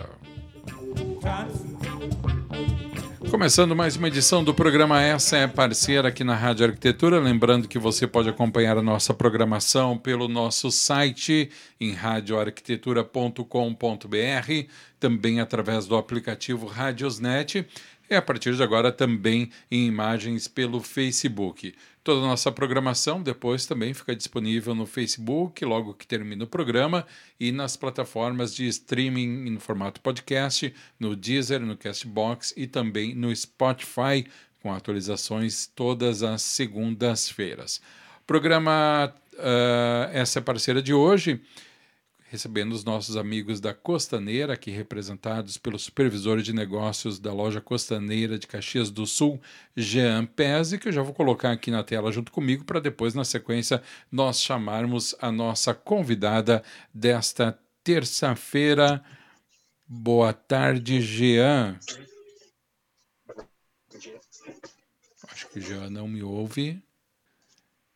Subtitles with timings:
[3.30, 7.20] Começando mais uma edição do programa Essa é Parceira aqui na Rádio Arquitetura.
[7.20, 14.68] Lembrando que você pode acompanhar a nossa programação pelo nosso site em radioarquitetura.com.br,
[15.00, 17.68] também através do aplicativo Radiosnet
[18.10, 21.76] e a partir de agora também em imagens pelo Facebook.
[22.04, 27.06] Toda a nossa programação depois também fica disponível no Facebook, logo que termina o programa,
[27.40, 33.36] e nas plataformas de streaming em formato podcast, no Deezer, no Castbox e também no
[33.36, 34.26] Spotify,
[34.62, 37.82] com atualizações todas as segundas-feiras.
[38.26, 41.42] Programa uh, essa é parceira de hoje
[42.30, 48.38] recebendo os nossos amigos da Costaneira, aqui representados pelo supervisor de negócios da loja Costaneira
[48.38, 49.42] de Caxias do Sul,
[49.76, 53.26] Jean Pezzi, que eu já vou colocar aqui na tela junto comigo, para depois, na
[53.26, 56.64] sequência, nós chamarmos a nossa convidada
[56.94, 59.04] desta terça-feira.
[59.88, 61.80] Boa tarde, Jean.
[65.32, 66.80] Acho que o Jean não me ouve.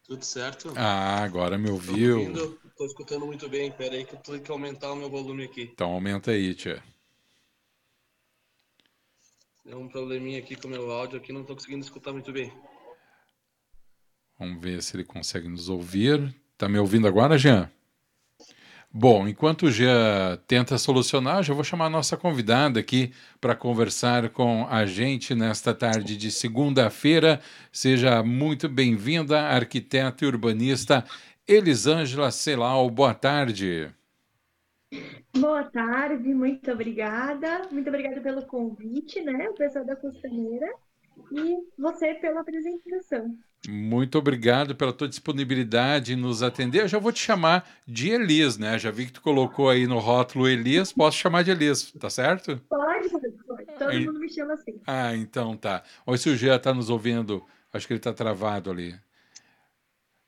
[0.08, 0.74] Tudo certo?
[0.76, 2.58] Ah, agora me ouviu.
[2.76, 3.72] Tô escutando muito bem.
[3.72, 5.70] Pera aí que eu tenho que aumentar o meu volume aqui.
[5.74, 6.82] Então aumenta aí, tia.
[9.66, 12.52] Deu um probleminha aqui com o meu áudio aqui, não tô conseguindo escutar muito bem.
[14.38, 16.36] Vamos ver se ele consegue nos ouvir.
[16.58, 17.72] Tá me ouvindo agora, Jean?
[18.96, 24.30] Bom, enquanto o Jean tenta solucionar, já vou chamar a nossa convidada aqui para conversar
[24.30, 27.42] com a gente nesta tarde de segunda-feira.
[27.72, 31.04] Seja muito bem-vinda, arquiteta e urbanista
[31.48, 33.94] Elisângela Celal, boa tarde.
[35.36, 37.68] Boa tarde, muito obrigada.
[37.70, 39.50] Muito obrigada pelo convite, né?
[39.50, 40.68] O pessoal da Costaneira
[41.32, 43.38] e você pela apresentação.
[43.68, 46.82] Muito obrigado pela tua disponibilidade em nos atender.
[46.82, 48.78] Eu já vou te chamar de Elis, né?
[48.80, 52.62] Já vi que tu colocou aí no rótulo Elis, posso chamar de Elis, tá certo?
[52.70, 53.66] Pode, pode.
[53.78, 54.80] Todo mundo me chama assim.
[54.88, 55.84] Ah, então tá.
[56.06, 57.44] Olha se o Gia está nos ouvindo.
[57.74, 58.96] Acho que ele está travado ali.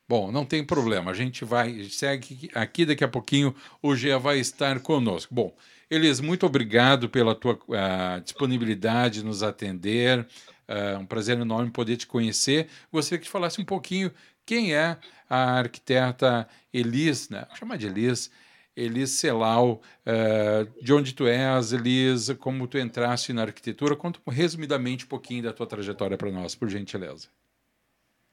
[0.08, 4.38] Bom, não tem problema, a gente vai, segue aqui daqui a pouquinho, o Gia vai
[4.38, 5.34] estar conosco.
[5.34, 5.56] Bom,
[5.90, 10.20] Elis, muito obrigado pela tua uh, disponibilidade de nos atender,
[10.68, 12.68] uh, um prazer enorme poder te conhecer.
[12.92, 14.12] Gostaria que te falasse um pouquinho
[14.46, 14.96] quem é
[15.28, 17.46] a arquiteta Elis, né?
[17.48, 18.30] Vou chamar de Elis,
[18.76, 23.96] Elis Celal, uh, de onde tu és, Elis, como tu entraste na arquitetura.
[23.96, 27.28] Conta resumidamente um pouquinho da tua trajetória para nós, por gentileza.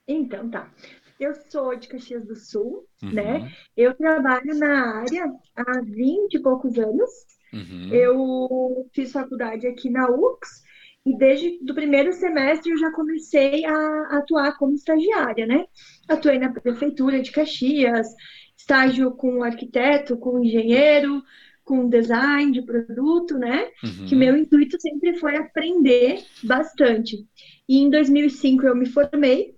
[0.06, 0.70] Então, tá.
[1.18, 3.12] Eu sou de Caxias do Sul, uhum.
[3.12, 3.52] né?
[3.76, 7.10] Eu trabalho na área há 20 e poucos anos.
[7.52, 7.88] Uhum.
[7.92, 10.62] Eu fiz faculdade aqui na UX
[11.04, 15.66] e desde o primeiro semestre eu já comecei a atuar como estagiária, né?
[16.08, 18.08] Atuei na prefeitura de Caxias,
[18.56, 21.22] estágio com arquiteto, com engenheiro,
[21.64, 23.68] com design de produto, né?
[23.82, 24.06] Uhum.
[24.06, 27.26] Que meu intuito sempre foi aprender bastante.
[27.68, 29.56] E em 2005 eu me formei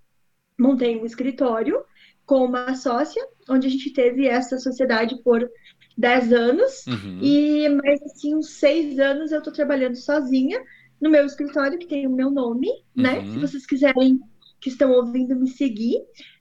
[0.58, 1.82] montei um escritório
[2.26, 5.48] com uma sócia, onde a gente teve essa sociedade por
[5.96, 7.18] 10 anos, uhum.
[7.22, 10.60] e mais assim, uns 6 anos eu estou trabalhando sozinha
[11.00, 13.18] no meu escritório, que tem o meu nome, né?
[13.18, 13.24] uhum.
[13.26, 13.32] né?
[13.32, 14.20] Se vocês quiserem,
[14.60, 15.98] que estão ouvindo me seguir,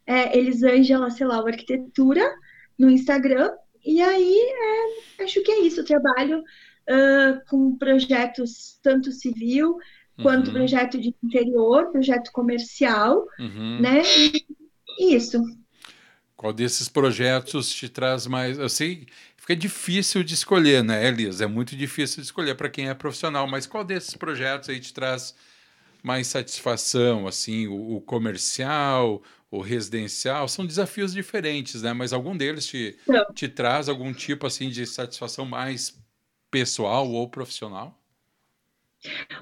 [0.08, 2.24] é Elisângela Celau Arquitetura
[2.80, 3.52] no Instagram.
[3.86, 4.38] E aí,
[5.20, 5.82] é, acho que é isso.
[5.82, 9.76] Eu trabalho uh, com projetos tanto civil
[10.22, 10.54] quanto uhum.
[10.54, 13.80] projeto de interior, projeto comercial, uhum.
[13.82, 14.02] né?
[15.00, 15.42] E isso.
[16.36, 18.60] Qual desses projetos te traz mais?
[18.60, 19.08] Eu sei,
[19.38, 21.46] fica difícil de escolher, né, Elisa?
[21.46, 24.94] É muito difícil de escolher para quem é profissional, mas qual desses projetos aí te
[24.94, 25.34] traz
[26.04, 31.94] mais satisfação, assim, o, o comercial, o residencial, são desafios diferentes, né?
[31.94, 32.98] Mas algum deles te,
[33.34, 35.98] te traz algum tipo assim de satisfação mais
[36.52, 38.03] pessoal ou profissional?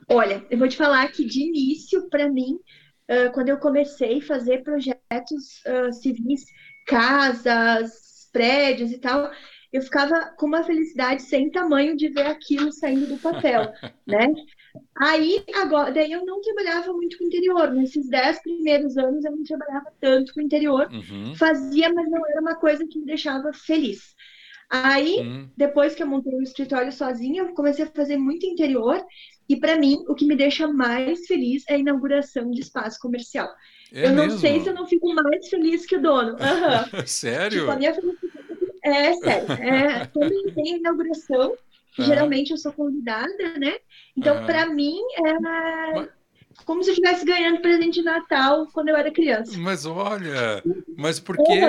[0.09, 2.59] Olha, eu vou te falar que de início, para mim,
[3.09, 6.45] uh, quando eu comecei a fazer projetos uh, civis,
[6.87, 9.31] casas, prédios e tal,
[9.71, 13.71] eu ficava com uma felicidade sem tamanho de ver aquilo saindo do papel,
[14.05, 14.33] né?
[14.97, 17.71] Aí, agora, daí eu não trabalhava muito com o interior.
[17.71, 20.89] Nesses dez primeiros anos eu não trabalhava tanto com o interior.
[20.91, 21.35] Uhum.
[21.35, 24.15] Fazia, mas não era uma coisa que me deixava feliz.
[24.69, 25.49] Aí, uhum.
[25.57, 29.05] depois que eu montei o escritório sozinha, eu comecei a fazer muito interior.
[29.51, 33.49] E para mim, o que me deixa mais feliz é a inauguração de espaço comercial.
[33.93, 34.39] É eu não mesmo?
[34.39, 36.31] sei se eu não fico mais feliz que o dono.
[36.31, 37.01] Uhum.
[37.05, 37.59] Sério?
[37.59, 38.41] Tipo, a minha felicidade
[38.81, 39.51] é, sério.
[39.51, 41.55] É, quando tem a inauguração,
[41.99, 43.75] geralmente eu sou convidada, né?
[44.15, 46.09] Então, para mim, é Mas...
[46.65, 49.57] como se eu estivesse ganhando presente de Natal quando eu era criança.
[49.57, 50.63] Mas olha,
[50.97, 51.61] mas por quê?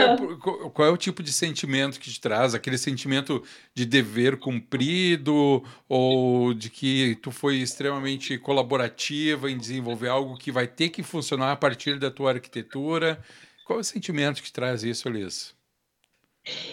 [0.72, 2.54] Qual é o tipo de sentimento que te traz?
[2.54, 3.42] Aquele sentimento
[3.74, 10.66] de dever cumprido ou de que tu foi extremamente colaborativa em desenvolver algo que vai
[10.66, 13.20] ter que funcionar a partir da tua arquitetura?
[13.64, 15.52] Qual é o sentimento que traz isso, Alice?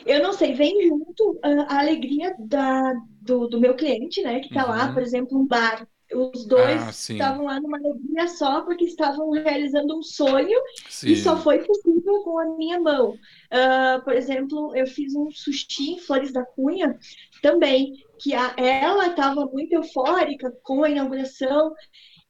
[0.06, 4.39] Eu não sei, vem junto a alegria da, do, do meu cliente, né?
[4.39, 4.69] Que está uhum.
[4.69, 5.88] lá, por exemplo, um bar.
[6.13, 10.59] Os dois ah, estavam lá numa alegria só porque estavam realizando um sonho
[10.89, 11.09] sim.
[11.09, 13.11] e só foi possível com a minha mão.
[13.11, 16.97] Uh, por exemplo, eu fiz um sushi em Flores da Cunha
[17.44, 21.73] também, que a, ela estava muito eufórica com a inauguração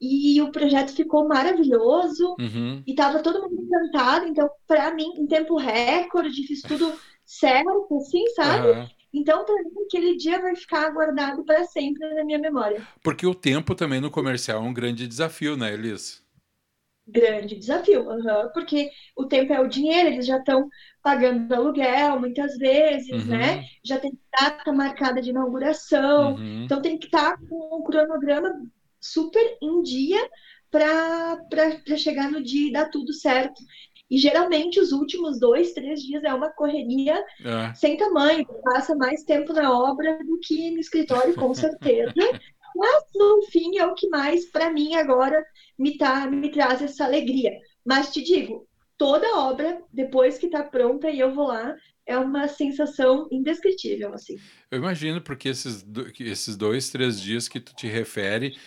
[0.02, 2.82] e o projeto ficou maravilhoso uhum.
[2.88, 4.28] e estava todo mundo encantado.
[4.28, 6.94] Então, para mim, em tempo recorde, fiz tudo
[7.26, 8.68] certo, assim, sabe?
[8.68, 8.88] Uhum.
[9.14, 12.86] Então, para mim, aquele dia vai ficar guardado para sempre na minha memória.
[13.04, 16.24] Porque o tempo também no comercial é um grande desafio, né, Elis?
[17.08, 18.50] Grande desafio, uhum.
[18.54, 20.70] porque o tempo é o dinheiro, eles já estão
[21.02, 23.32] pagando aluguel muitas vezes, uhum.
[23.32, 23.66] né?
[23.84, 26.66] Já tem data marcada de inauguração, uhum.
[26.66, 28.62] então tem que estar tá com um cronograma
[29.00, 30.30] super em dia
[30.70, 31.40] para
[31.98, 33.60] chegar no dia e dar tudo certo.
[34.10, 37.74] E geralmente os últimos dois, três dias é uma correria é.
[37.76, 42.14] sem tamanho, passa mais tempo na obra do que no escritório, com certeza.
[42.76, 45.44] Mas no fim é o que mais, para mim, agora
[45.78, 47.52] me, tá, me traz essa alegria.
[47.86, 48.68] Mas te digo,
[48.98, 54.38] toda obra, depois que está pronta e eu vou lá, é uma sensação indescritível, assim.
[54.72, 55.86] Eu imagino, porque esses,
[56.20, 58.58] esses dois, três dias que tu te refere,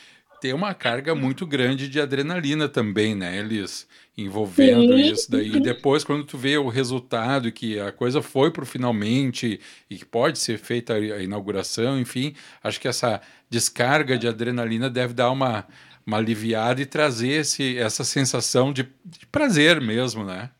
[0.41, 3.87] tem uma carga muito grande de adrenalina também, né, Elis?
[4.17, 5.11] Envolvendo Sim.
[5.11, 5.57] isso daí.
[5.57, 10.05] E depois, quando tu vê o resultado que a coisa foi para finalmente e que
[10.05, 15.67] pode ser feita a inauguração, enfim, acho que essa descarga de adrenalina deve dar uma,
[16.07, 20.51] uma aliviada e trazer esse, essa sensação de, de prazer mesmo, né?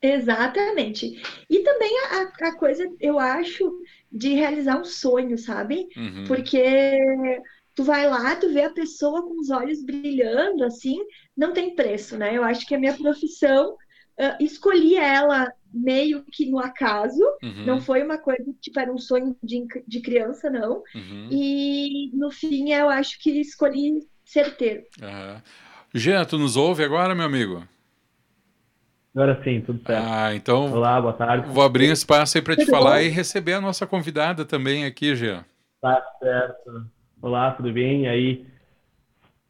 [0.00, 1.22] Exatamente.
[1.48, 3.70] E também a, a coisa, eu acho,
[4.10, 5.88] de realizar um sonho, sabe?
[5.96, 6.24] Uhum.
[6.26, 6.98] Porque
[7.74, 10.98] tu vai lá, tu vê a pessoa com os olhos brilhando, assim,
[11.36, 12.36] não tem preço, né?
[12.36, 17.64] Eu acho que a minha profissão, uh, escolhi ela meio que no acaso, uhum.
[17.64, 20.82] não foi uma coisa, tipo, era um sonho de, de criança, não.
[20.94, 21.28] Uhum.
[21.30, 24.82] E no fim, eu acho que escolhi certeiro.
[25.00, 25.40] Uhum.
[25.94, 27.66] Jean, tu nos ouve agora, meu amigo?
[29.14, 30.06] Agora sim, tudo certo.
[30.08, 30.72] Ah, então.
[30.72, 31.46] Olá, boa tarde.
[31.48, 33.02] Vou abrir um espaço aí para te falar bom?
[33.02, 35.44] e receber a nossa convidada também aqui, Jean.
[35.82, 36.86] Tá certo.
[37.20, 38.04] Olá, tudo bem?
[38.04, 38.46] E aí,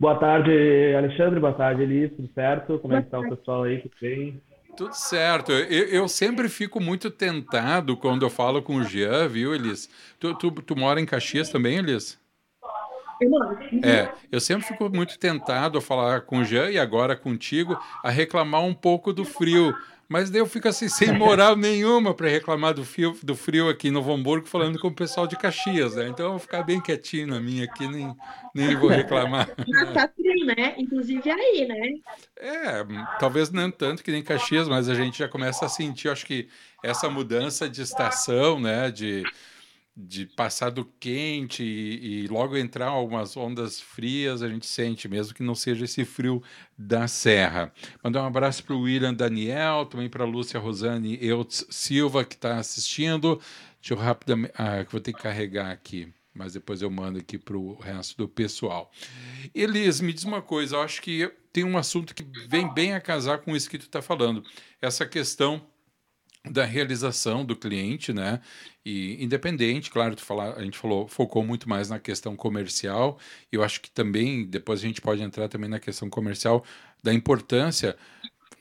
[0.02, 0.50] boa tarde,
[0.96, 2.76] Alexandre, boa tarde, Elis, tudo certo?
[2.80, 4.42] Como é que está o pessoal aí, tudo bem?
[4.76, 5.52] Tudo certo.
[5.52, 9.88] Eu, eu, sempre fico muito tentado quando eu falo com o Jean, viu, Elis?
[10.18, 12.20] Tu, tu, tu mora em Caxias também, Elis?
[13.84, 18.10] É, eu sempre fico muito tentado a falar com o Jean e agora contigo a
[18.10, 19.72] reclamar um pouco do frio.
[20.12, 23.88] Mas daí eu fico assim, sem moral nenhuma para reclamar do frio, do frio aqui
[23.88, 26.06] em Novo Hamburgo, falando com o pessoal de Caxias, né?
[26.06, 28.14] Então eu vou ficar bem quietinho na minha aqui, nem,
[28.54, 29.48] nem vou reclamar.
[29.66, 30.74] Mas tá frio, né?
[30.76, 31.94] Inclusive aí, né?
[32.38, 32.84] É,
[33.18, 36.46] talvez não tanto que nem Caxias, mas a gente já começa a sentir, acho que
[36.82, 38.90] essa mudança de estação, né?
[38.90, 39.22] De,
[39.94, 45.34] de passar do quente e, e, logo entrar algumas ondas frias, a gente sente, mesmo
[45.34, 46.42] que não seja esse frio
[46.76, 47.72] da serra.
[48.02, 52.34] Mandar um abraço para o William Daniel, também para a Lúcia Rosane Eutz Silva, que
[52.34, 53.38] está assistindo.
[53.80, 54.54] Deixa eu rapidamente.
[54.56, 58.28] Ah, vou ter que carregar aqui, mas depois eu mando aqui para o resto do
[58.28, 58.90] pessoal.
[59.54, 63.00] Elis, me diz uma coisa, eu acho que tem um assunto que vem bem a
[63.00, 64.42] casar com isso que tu está falando.
[64.80, 65.62] Essa questão
[66.50, 68.40] da realização do cliente, né?
[68.84, 73.18] E independente, claro, tu falar, a gente falou, focou muito mais na questão comercial.
[73.52, 76.64] E eu acho que também depois a gente pode entrar também na questão comercial
[77.02, 77.96] da importância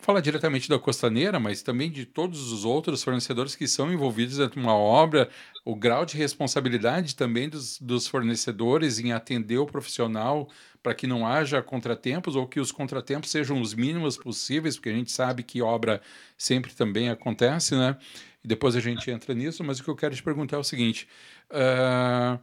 [0.01, 4.59] falar diretamente da Costaneira, mas também de todos os outros fornecedores que são envolvidos em
[4.59, 5.29] uma obra,
[5.63, 10.49] o grau de responsabilidade também dos, dos fornecedores em atender o profissional
[10.81, 14.93] para que não haja contratempos ou que os contratempos sejam os mínimos possíveis, porque a
[14.93, 16.01] gente sabe que obra
[16.37, 17.97] sempre também acontece, né?
[18.43, 20.63] E depois a gente entra nisso, mas o que eu quero te perguntar é o
[20.63, 21.07] seguinte:
[21.51, 22.39] uh,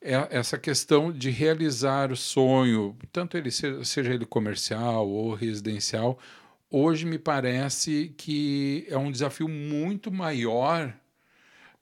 [0.00, 6.18] é essa questão de realizar o sonho, tanto ele seja, ele comercial ou residencial,
[6.70, 10.94] hoje me parece que é um desafio muito maior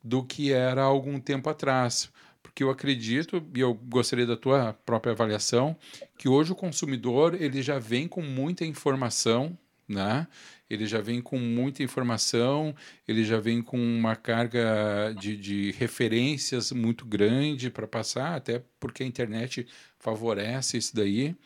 [0.04, 2.12] do que era algum tempo atrás.
[2.52, 5.74] Porque eu acredito, e eu gostaria da tua própria avaliação,
[6.18, 9.56] que hoje o consumidor ele já vem com muita informação,
[9.88, 10.26] né?
[10.68, 12.74] ele já vem com muita informação,
[13.08, 19.02] ele já vem com uma carga de, de referências muito grande para passar, até porque
[19.02, 19.66] a internet
[19.98, 21.36] favorece isso daí.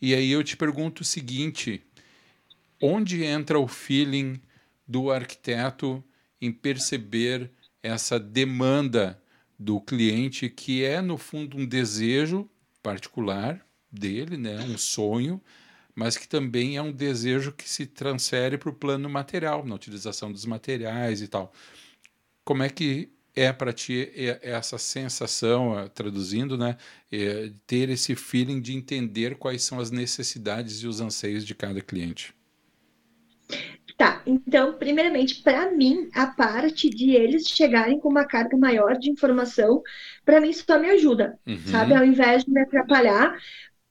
[0.00, 1.82] E aí eu te pergunto o seguinte:
[2.82, 4.38] onde entra o feeling
[4.86, 6.04] do arquiteto
[6.38, 7.50] em perceber
[7.82, 9.22] essa demanda
[9.60, 12.48] do cliente, que é, no fundo, um desejo
[12.82, 13.60] particular
[13.92, 14.58] dele, né?
[14.60, 15.38] um sonho,
[15.94, 20.32] mas que também é um desejo que se transfere para o plano material, na utilização
[20.32, 21.52] dos materiais e tal.
[22.42, 26.78] Como é que é para ti essa sensação, traduzindo, né,
[27.12, 31.82] é ter esse feeling de entender quais são as necessidades e os anseios de cada
[31.82, 32.34] cliente?
[34.00, 39.10] Tá, então, primeiramente, para mim, a parte de eles chegarem com uma carga maior de
[39.10, 39.82] informação,
[40.24, 41.58] para mim só me ajuda, uhum.
[41.66, 41.92] sabe?
[41.92, 43.36] Ao invés de me atrapalhar,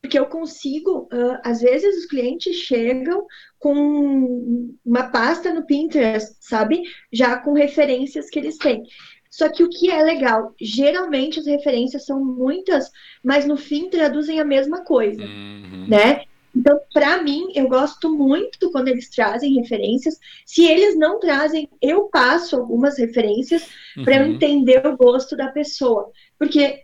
[0.01, 3.23] porque eu consigo, uh, às vezes os clientes chegam
[3.59, 6.81] com uma pasta no Pinterest, sabe?
[7.13, 8.81] Já com referências que eles têm.
[9.29, 12.89] Só que o que é legal, geralmente as referências são muitas,
[13.23, 15.85] mas no fim traduzem a mesma coisa, uhum.
[15.87, 16.23] né?
[16.55, 20.19] Então, para mim, eu gosto muito quando eles trazem referências.
[20.45, 24.03] Se eles não trazem, eu passo algumas referências uhum.
[24.03, 26.11] para eu entender o gosto da pessoa.
[26.37, 26.83] Porque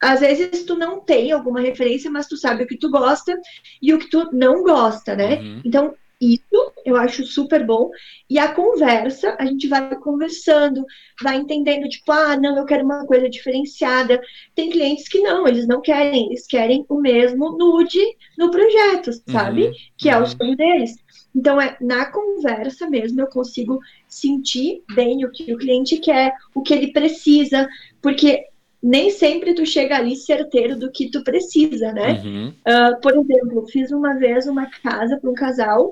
[0.00, 3.38] às vezes tu não tem alguma referência, mas tu sabe o que tu gosta
[3.80, 5.36] e o que tu não gosta, né?
[5.36, 5.62] Uhum.
[5.64, 5.94] Então,
[6.32, 7.90] isso eu acho super bom.
[8.28, 10.84] E a conversa, a gente vai conversando,
[11.22, 14.20] vai entendendo, tipo, ah, não, eu quero uma coisa diferenciada.
[14.54, 18.00] Tem clientes que não, eles não querem, eles querem o mesmo nude
[18.38, 19.66] no projeto, sabe?
[19.66, 19.72] Uhum.
[19.98, 20.26] Que é o uhum.
[20.26, 20.94] sonho deles.
[21.34, 26.62] Então, é na conversa mesmo eu consigo sentir bem o que o cliente quer, o
[26.62, 27.68] que ele precisa,
[28.00, 28.44] porque
[28.84, 32.20] nem sempre tu chega ali certeiro do que tu precisa, né?
[32.22, 32.48] Uhum.
[32.48, 35.90] Uh, por exemplo, fiz uma vez uma casa para um casal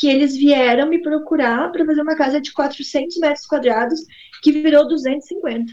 [0.00, 4.00] que eles vieram me procurar para fazer uma casa de 400 metros quadrados
[4.42, 5.70] que virou 250,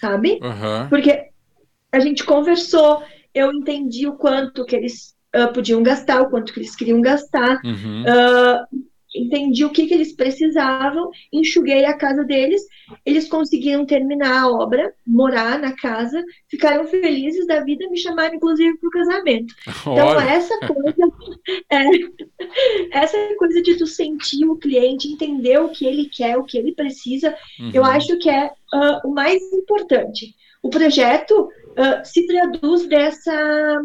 [0.00, 0.40] sabe?
[0.42, 0.88] Uhum.
[0.88, 1.28] Porque
[1.92, 3.02] a gente conversou,
[3.34, 7.60] eu entendi o quanto que eles uh, podiam gastar, o quanto que eles queriam gastar.
[7.62, 8.04] Uhum.
[8.04, 8.84] Uh,
[9.14, 12.62] entendi o que, que eles precisavam, enxuguei a casa deles,
[13.04, 18.76] eles conseguiram terminar a obra, morar na casa, ficaram felizes da vida, me chamaram inclusive
[18.78, 19.54] para o casamento.
[19.88, 20.30] Então, Olha.
[20.30, 21.12] essa coisa,
[21.70, 26.58] é, essa coisa de tu sentir o cliente, entender o que ele quer, o que
[26.58, 27.70] ele precisa, uhum.
[27.72, 30.34] eu acho que é uh, o mais importante.
[30.62, 33.80] O projeto uh, se traduz dessa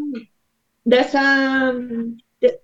[0.85, 1.73] dessa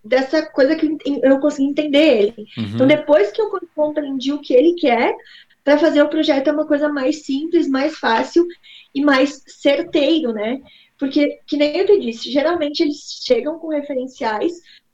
[0.04, 2.46] dessa coisa que eu consegui entender ele.
[2.58, 2.72] Uhum.
[2.74, 5.16] Então, depois que eu compreendi o que ele quer,
[5.64, 8.46] para fazer o projeto é uma coisa mais simples, mais fácil
[8.94, 10.62] e mais certeiro, né?
[10.98, 14.54] Porque, que nem eu te disse, geralmente eles chegam com referenciais,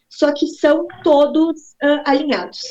[0.10, 2.62] só que são todos uh, alinhados.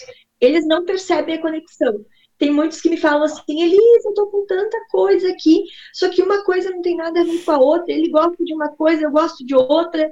[0.41, 2.05] Eles não percebem a conexão.
[2.39, 6.23] Tem muitos que me falam assim, Elisa, eu tô com tanta coisa aqui, só que
[6.23, 9.03] uma coisa não tem nada a ver com a outra, ele gosta de uma coisa,
[9.03, 10.11] eu gosto de outra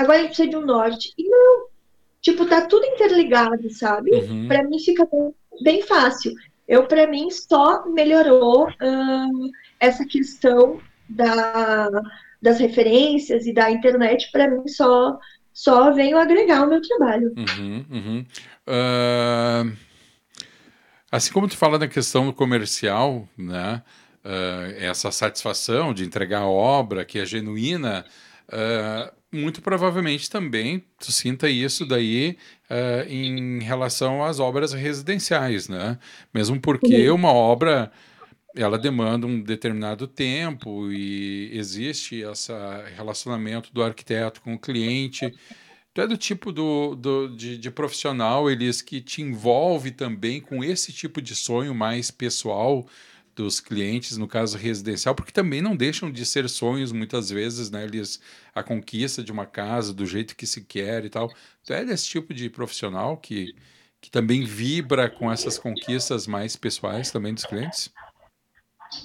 [0.00, 1.12] agora a gente precisa de um norte.
[1.16, 1.66] E não,
[2.20, 4.12] tipo, tá tudo interligado, sabe?
[4.12, 4.48] Uhum.
[4.48, 6.32] Para mim fica bem, bem, fácil.
[6.66, 11.88] Eu, para mim, só melhorou uh, essa questão da,
[12.40, 15.18] das referências e da internet, para mim, só,
[15.52, 17.34] só veio agregar o meu trabalho.
[17.36, 18.26] Uhum, uhum.
[18.66, 19.76] Uh,
[21.10, 23.82] assim como tu fala na questão comercial, né?
[24.22, 28.04] Uh, essa satisfação de entregar a obra que é genuína,
[28.48, 32.36] uh, muito provavelmente também tu sinta isso daí
[32.68, 35.98] uh, em relação às obras residenciais, né?
[36.34, 37.92] Mesmo porque uma obra
[38.54, 42.52] ela demanda um determinado tempo e existe esse
[42.96, 45.32] relacionamento do arquiteto com o cliente.
[45.94, 50.62] Tu é do tipo do, do, de, de profissional, eles que te envolve também com
[50.62, 52.86] esse tipo de sonho mais pessoal,
[53.34, 57.84] dos clientes, no caso residencial, porque também não deixam de ser sonhos muitas vezes, né?
[57.84, 58.20] Eles,
[58.54, 61.32] a conquista de uma casa do jeito que se quer e tal.
[61.64, 63.54] Tu é desse tipo de profissional que,
[64.00, 67.90] que também vibra com essas conquistas mais pessoais também dos clientes?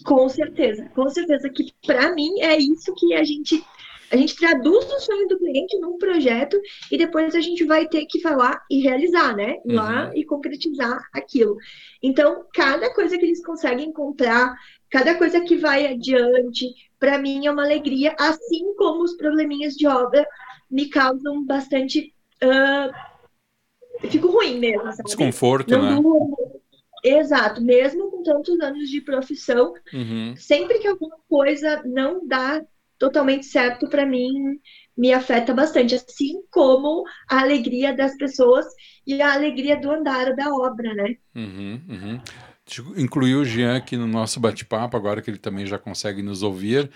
[0.04, 3.64] Com certeza, com certeza que para mim é isso que a gente
[4.12, 6.60] a gente traduz o sonho do cliente num projeto
[6.92, 9.58] e depois a gente vai ter que falar e realizar, né?
[9.66, 10.12] Ir lá uhum.
[10.16, 11.58] e concretizar aquilo.
[12.02, 14.56] Então, cada coisa que eles conseguem comprar,
[14.90, 16.68] cada coisa que vai adiante,
[17.00, 20.26] para mim é uma alegria, assim como os probleminhas de obra
[20.70, 22.14] me causam bastante.
[22.44, 25.04] Uh, fico ruim mesmo, sabe?
[25.04, 25.96] Desconforto, Não né?
[25.96, 26.62] Durmo,
[27.04, 30.34] Exato, mesmo com tantos anos de profissão, uhum.
[30.36, 32.66] sempre que alguma coisa não dá
[32.98, 34.60] totalmente certo, para mim
[34.98, 38.66] me afeta bastante, assim como a alegria das pessoas
[39.06, 41.16] e a alegria do andar da obra, né?
[41.36, 42.22] Uhum, uhum.
[42.98, 46.90] Incluiu o Jean aqui no nosso bate-papo, agora que ele também já consegue nos ouvir.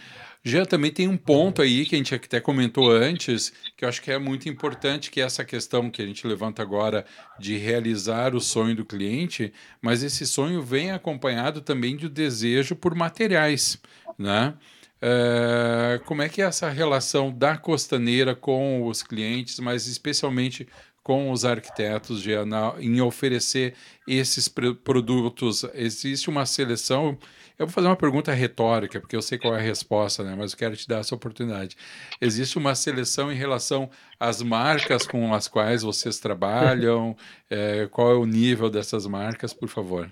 [0.44, 4.02] Já também tem um ponto aí que a gente até comentou antes, que eu acho
[4.02, 7.06] que é muito importante, que é essa questão que a gente levanta agora
[7.38, 12.96] de realizar o sonho do cliente, mas esse sonho vem acompanhado também do desejo por
[12.96, 13.80] materiais,
[14.18, 14.56] né?
[15.02, 20.68] É, como é que é essa relação da costaneira com os clientes, mas especialmente
[21.02, 23.74] com os arquitetos de, na, em oferecer
[24.08, 25.66] esses produtos?
[25.74, 27.18] Existe uma seleção
[27.60, 30.34] eu vou fazer uma pergunta retórica, porque eu sei qual é a resposta, né?
[30.34, 31.76] mas eu quero te dar essa oportunidade.
[32.22, 37.18] Existe uma seleção em relação às marcas com as quais vocês trabalham?
[37.50, 40.10] É, qual é o nível dessas marcas, por favor?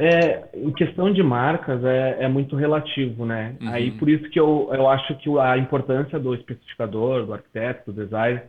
[0.00, 3.56] É, em questão de marcas, é, é muito relativo, né?
[3.60, 3.68] Uhum.
[3.72, 8.04] Aí por isso que eu, eu acho que a importância do especificador, do arquiteto, do
[8.04, 8.40] design,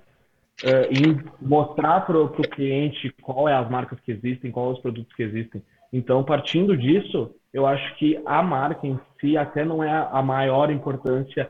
[0.63, 5.11] é, em mostrar para o cliente qual é as marcas que existem, quais os produtos
[5.15, 5.63] que existem.
[5.91, 10.69] Então, partindo disso, eu acho que a marca em si até não é a maior
[10.69, 11.49] importância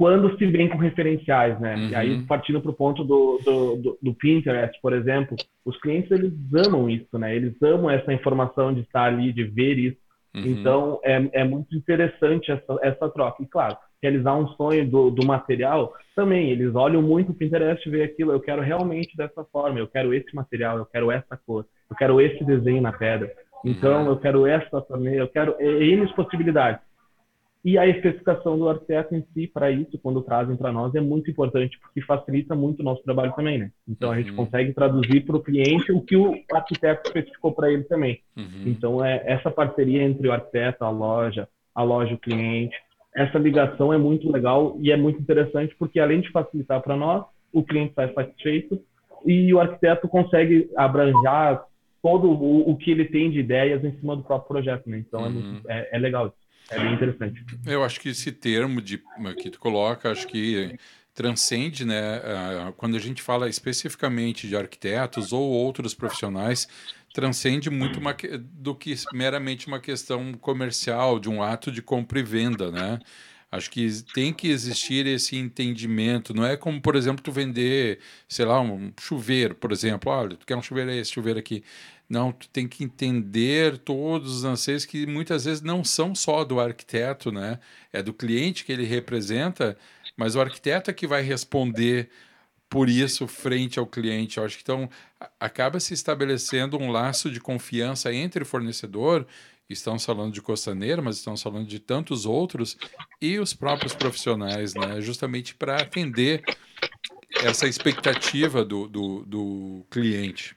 [0.00, 1.76] quando se vem com referenciais, né?
[1.76, 1.88] Uhum.
[1.90, 2.24] E aí, uhum.
[2.24, 6.32] partindo para o ponto do, do, do, do, Pinterest, por exemplo, os clientes, eles
[6.66, 7.36] amam isso, né?
[7.36, 9.98] Eles amam essa informação de estar ali, de ver isso.
[10.34, 10.42] Uhum.
[10.46, 13.42] Então, é, é muito interessante essa, essa troca.
[13.42, 17.92] E, claro, realizar um sonho do, do material, também, eles olham muito o Pinterest e
[17.92, 21.66] veem aquilo, eu quero realmente dessa forma, eu quero esse material, eu quero essa cor,
[21.90, 23.30] eu quero esse desenho na pedra.
[23.62, 26.80] Então, eu quero essa também, eu quero N possibilidades.
[27.62, 31.30] E a especificação do arquiteto em si, para isso, quando trazem para nós, é muito
[31.30, 33.70] importante, porque facilita muito o nosso trabalho também, né?
[33.86, 34.36] Então, a gente uhum.
[34.36, 38.20] consegue traduzir para o cliente o que o arquiteto especificou para ele também.
[38.34, 38.62] Uhum.
[38.64, 42.74] Então, é essa parceria entre o arquiteto, a loja, a loja e o cliente,
[43.14, 47.24] essa ligação é muito legal e é muito interessante, porque além de facilitar para nós,
[47.52, 48.80] o cliente sai satisfeito
[49.26, 51.64] e o arquiteto consegue abranjar
[52.02, 54.98] todo o, o, que ele tem de ideias em cima do próprio projeto, né?
[54.98, 55.26] Então uhum.
[55.26, 56.32] é, muito, é, é, legal,
[56.70, 57.44] é bem interessante.
[57.66, 59.02] Eu acho que esse termo de,
[59.38, 60.78] que tu coloca, acho que
[61.12, 62.20] transcende, né?
[62.76, 66.68] Quando a gente fala especificamente de arquitetos ou outros profissionais,
[67.12, 72.22] transcende muito uma, do que meramente uma questão comercial, de um ato de compra e
[72.22, 72.98] venda, né?
[73.52, 76.32] Acho que tem que existir esse entendimento.
[76.32, 80.12] Não é como, por exemplo, tu vender, sei lá, um chuveiro, por exemplo.
[80.12, 81.64] Olha, tu quer um chuveiro, é esse chuveiro aqui.
[82.10, 86.58] Não, tu tem que entender todos os anseios que muitas vezes não são só do
[86.58, 87.60] arquiteto, né?
[87.92, 89.78] É do cliente que ele representa,
[90.16, 92.10] mas o arquiteto é que vai responder
[92.68, 94.38] por isso frente ao cliente.
[94.38, 94.90] Eu acho que então
[95.38, 99.26] acaba se estabelecendo um laço de confiança entre o fornecedor
[99.72, 102.76] estamos falando de Costaneira, mas estamos falando de tantos outros,
[103.20, 105.00] e os próprios profissionais, né?
[105.00, 106.42] justamente para atender
[107.42, 110.56] essa expectativa do, do, do cliente.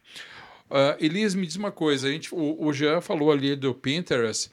[0.74, 4.50] Uh, Elis, me diz uma coisa, a gente, o, o Jean falou ali do Pinterest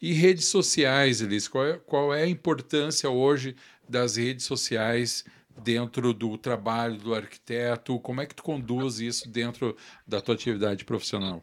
[0.00, 3.56] e redes sociais, Elis, qual é, qual é a importância hoje
[3.88, 5.24] das redes sociais
[5.56, 7.98] dentro do trabalho do arquiteto?
[7.98, 9.76] Como é que tu conduz isso dentro
[10.06, 11.42] da tua atividade profissional?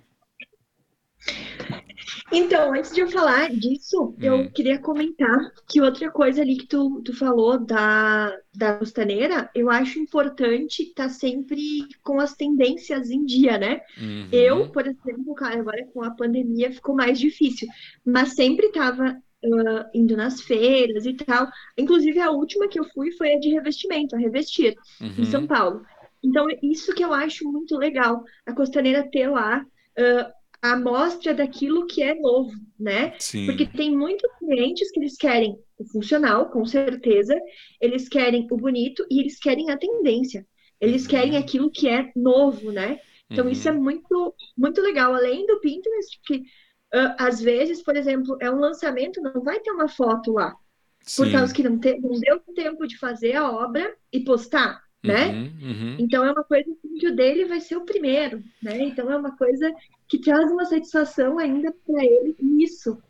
[2.31, 4.15] Então, antes de eu falar disso, hum.
[4.21, 9.69] eu queria comentar que outra coisa ali que tu, tu falou da, da costaneira, eu
[9.69, 13.81] acho importante estar tá sempre com as tendências em dia, né?
[13.97, 14.27] Uhum.
[14.31, 17.67] Eu, por exemplo, cara, agora com a pandemia ficou mais difícil,
[18.05, 21.49] mas sempre estava Uh, indo nas feiras e tal.
[21.77, 25.15] Inclusive, a última que eu fui foi a de revestimento, a Revestir, uhum.
[25.17, 25.81] em São Paulo.
[26.23, 32.01] Então, isso que eu acho muito legal, a costaneira ter lá uh, amostra daquilo que
[32.01, 33.13] é novo, né?
[33.19, 33.45] Sim.
[33.45, 37.37] Porque tem muitos clientes que eles querem o funcional, com certeza,
[37.81, 40.47] eles querem o bonito e eles querem a tendência.
[40.79, 41.09] Eles uhum.
[41.09, 42.99] querem aquilo que é novo, né?
[43.29, 43.51] Então, uhum.
[43.51, 45.13] isso é muito, muito legal.
[45.13, 49.71] Além do Pinterest, que uh, às vezes, por exemplo, é um lançamento, não vai ter
[49.71, 50.55] uma foto lá.
[51.01, 51.23] Sim.
[51.23, 54.81] Por causa que não, te, não deu tempo de fazer a obra e postar.
[55.03, 55.27] né?
[55.27, 55.95] Uhum, uhum.
[55.99, 58.81] Então é uma coisa que o dele vai ser o primeiro, né?
[58.83, 59.69] Então é uma coisa
[60.13, 63.01] que traz uma satisfação ainda para ele nisso.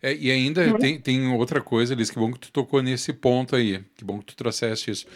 [0.00, 0.78] É, e ainda é.
[0.78, 4.20] tem, tem outra coisa, Liz, que bom que tu tocou nesse ponto aí, que bom
[4.20, 5.06] que tu trouxeste isso.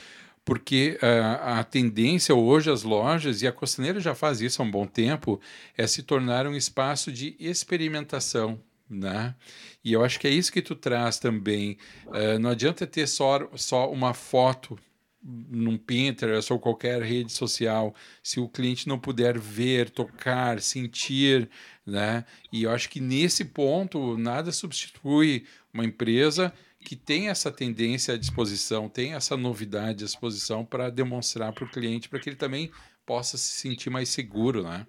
[0.45, 4.71] Porque uh, a tendência hoje, as lojas, e a Costaneira já faz isso há um
[4.71, 5.41] bom tempo,
[5.77, 9.37] é se tornar um espaço de experimentação, né?
[9.85, 11.79] E eu acho que é isso que tu traz também.
[12.07, 14.77] Uh, não adianta ter só, só uma foto
[15.23, 21.49] num Pinterest ou qualquer rede social, se o cliente não puder ver, tocar, sentir,
[21.87, 22.25] né?
[22.53, 28.17] E eu acho que nesse ponto nada substitui uma empresa que tem essa tendência à
[28.17, 32.71] disposição, tem essa novidade à disposição para demonstrar para o cliente, para que ele também
[33.05, 34.87] possa se sentir mais seguro, né?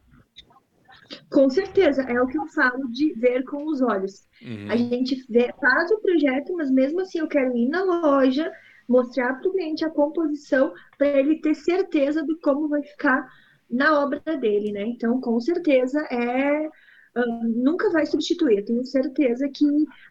[1.30, 4.26] Com certeza, é o que eu falo de ver com os olhos.
[4.41, 4.72] Uhum.
[4.72, 8.50] A gente vê, faz o projeto, mas mesmo assim eu quero ir na loja,
[8.88, 13.28] mostrar para o cliente a composição para ele ter certeza de como vai ficar
[13.70, 14.84] na obra dele, né?
[14.84, 18.60] Então, com certeza é uh, nunca vai substituir.
[18.60, 19.65] Eu tenho certeza que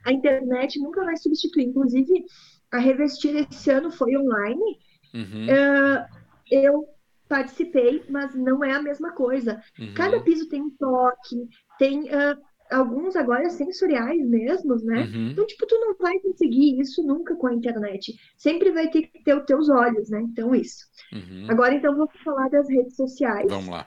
[0.05, 1.65] a internet nunca vai substituir.
[1.65, 2.25] Inclusive,
[2.73, 4.79] a Revestir esse ano foi online.
[5.13, 5.47] Uhum.
[5.47, 6.07] Uh,
[6.51, 6.85] eu
[7.29, 9.63] participei, mas não é a mesma coisa.
[9.79, 9.95] Uhum.
[9.95, 12.37] Cada piso tem um toque, tem uh,
[12.71, 15.03] alguns agora sensoriais mesmos, né?
[15.05, 15.31] Uhum.
[15.31, 18.15] Então, tipo, tu não vai conseguir isso nunca com a internet.
[18.37, 20.21] Sempre vai ter que ter os teus olhos, né?
[20.23, 20.87] Então, isso.
[21.13, 21.47] Uhum.
[21.49, 23.47] Agora, então, vou falar das redes sociais.
[23.49, 23.87] Vamos lá.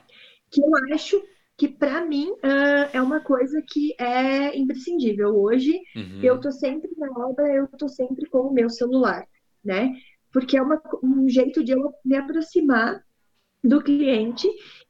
[0.50, 1.22] Que eu acho
[1.56, 5.36] que, para mim, uh, é uma coisa que é imprescindível.
[5.36, 6.20] Hoje, uhum.
[6.22, 9.26] eu tô sempre na obra, eu tô sempre com o meu celular,
[9.64, 9.92] né?
[10.32, 13.02] Porque é uma, um jeito de eu me aproximar
[13.62, 14.46] do cliente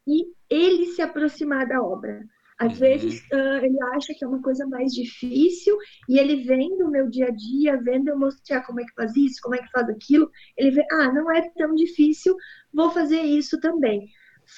[0.07, 2.25] e ele se aproximar da obra.
[2.67, 5.77] Às vezes uh, ele acha que é uma coisa mais difícil
[6.09, 9.17] e ele vendo o meu dia a dia, vendo eu mostrar como é que faz
[9.17, 12.37] isso, como é que faz aquilo, ele vê, ah, não é tão difícil,
[12.73, 14.09] vou fazer isso também.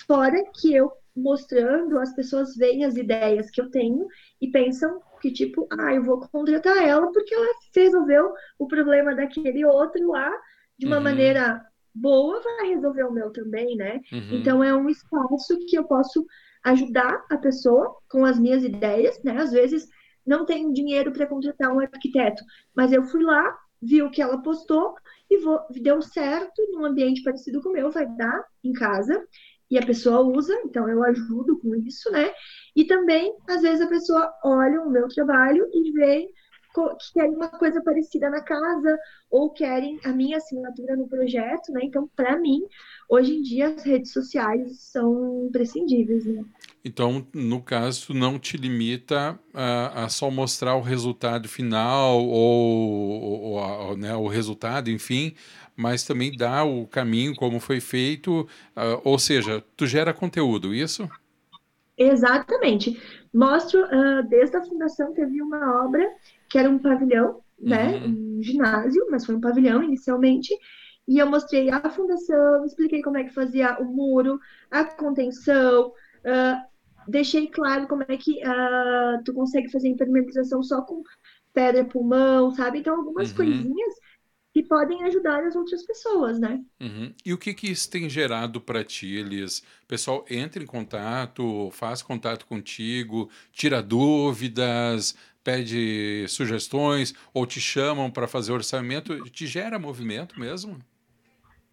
[0.06, 4.06] Fora que eu mostrando, as pessoas veem as ideias que eu tenho
[4.40, 9.64] e pensam que, tipo, ah, eu vou contratar ela porque ela resolveu o problema daquele
[9.64, 10.30] outro lá
[10.78, 11.02] de uma uhum.
[11.02, 11.64] maneira
[11.94, 14.00] boa, vai resolver o meu também, né?
[14.12, 14.28] Uhum.
[14.32, 16.26] Então é um espaço que eu posso
[16.66, 19.36] ajudar a pessoa com as minhas ideias, né?
[19.38, 19.86] Às vezes
[20.26, 22.42] não tenho dinheiro para contratar um arquiteto,
[22.74, 24.94] mas eu fui lá, vi o que ela postou
[25.30, 29.24] e vou, deu certo num ambiente parecido com o meu, vai dar em casa
[29.70, 32.32] e a pessoa usa, então eu ajudo com isso, né?
[32.74, 36.28] E também, às vezes, a pessoa olha o meu trabalho e vê
[36.84, 38.98] que querem uma coisa parecida na casa
[39.30, 41.80] ou querem a minha assinatura no projeto, né?
[41.82, 42.60] Então, para mim,
[43.08, 46.44] hoje em dia as redes sociais são imprescindíveis, né?
[46.84, 53.52] Então, no caso, não te limita a, a só mostrar o resultado final ou, ou,
[53.54, 55.34] ou né, o resultado, enfim,
[55.74, 58.42] mas também dá o caminho como foi feito,
[58.76, 61.08] uh, ou seja, tu gera conteúdo, isso?
[61.98, 63.00] Exatamente.
[63.32, 66.08] Mostro, uh, desde a fundação teve uma obra
[66.48, 68.38] que era um pavilhão, né, uhum.
[68.38, 70.54] um ginásio, mas foi um pavilhão inicialmente,
[71.08, 76.66] e eu mostrei a fundação, expliquei como é que fazia o muro, a contenção, uh,
[77.08, 81.02] deixei claro como é que uh, tu consegue fazer impermeabilização só com
[81.54, 82.80] pedra pulmão, sabe?
[82.80, 83.36] Então, algumas uhum.
[83.36, 83.94] coisinhas
[84.52, 86.62] que podem ajudar as outras pessoas, né?
[86.80, 87.12] Uhum.
[87.24, 89.58] E o que, que isso tem gerado para ti, Elis?
[89.84, 95.14] O pessoal entra em contato, faz contato contigo, tira dúvidas,
[95.46, 99.16] pede sugestões ou te chamam para fazer orçamento?
[99.30, 100.76] Te gera movimento mesmo?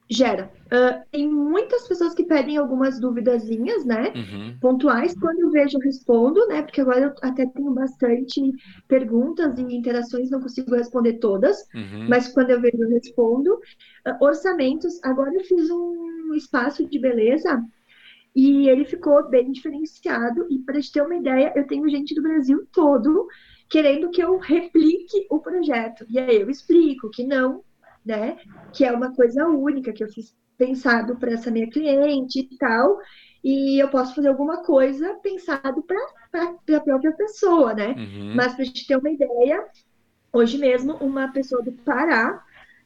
[0.08, 0.52] Gera.
[0.66, 4.14] Uh, tem muitas pessoas que pedem algumas duvidazinhas, né?
[4.16, 4.58] Uhum.
[4.62, 5.16] Pontuais.
[5.20, 6.62] Quando eu vejo, eu respondo, né?
[6.62, 8.40] Porque agora eu até tenho bastante
[8.88, 11.58] perguntas e interações, não consigo responder todas.
[11.74, 12.06] Uhum.
[12.08, 13.54] Mas quando eu vejo, eu respondo.
[13.56, 15.04] Uh, orçamentos.
[15.04, 17.64] Agora eu fiz um espaço de beleza
[18.36, 20.46] e ele ficou bem diferenciado.
[20.48, 23.28] E para te ter uma ideia, eu tenho gente do Brasil todo
[23.74, 26.06] querendo que eu replique o projeto.
[26.08, 27.64] E aí eu explico que não
[28.06, 28.38] né?
[28.74, 33.00] Que é uma coisa única que eu fiz pensado para essa minha cliente e tal.
[33.44, 37.96] E eu posso fazer alguma coisa pensado para a própria pessoa, né?
[37.98, 38.34] Uhum.
[38.36, 39.66] Mas para a gente ter uma ideia,
[40.32, 42.44] hoje mesmo uma pessoa do Pará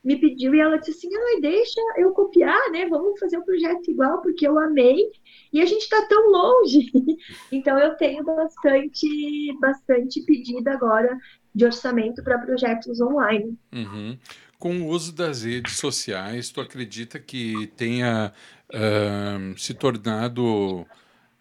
[0.07, 2.87] me pediu e ela disse assim: ah, deixa eu copiar, né?
[2.87, 5.11] Vamos fazer um projeto igual, porque eu amei
[5.51, 6.89] e a gente está tão longe.
[7.51, 11.17] então eu tenho bastante, bastante pedido agora
[11.53, 13.57] de orçamento para projetos online.
[13.73, 14.17] Uhum.
[14.57, 18.31] Com o uso das redes sociais, tu acredita que tenha
[18.69, 20.85] uh, se tornado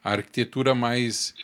[0.03, 1.35] a arquitetura mais.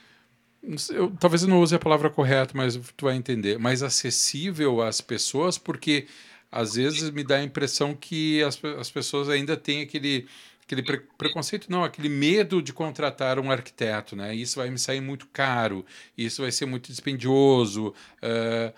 [0.91, 3.61] Eu, talvez eu não use a palavra correta, mas tu vai entender.
[3.61, 6.09] Mais acessível às pessoas, porque
[6.53, 10.29] às vezes me dá a impressão que as, as pessoas ainda têm aquele
[10.65, 14.35] aquele pre preconceito, não, aquele medo de contratar um arquiteto, né?
[14.35, 15.85] Isso vai me sair muito caro,
[16.17, 17.95] isso vai ser muito dispendioso.
[18.23, 18.73] Uh,